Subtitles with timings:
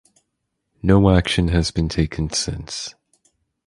[0.81, 2.95] No action has been taken since.